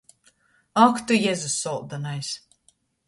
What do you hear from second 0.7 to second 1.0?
Ak